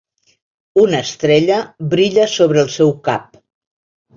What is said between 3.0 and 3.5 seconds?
cap.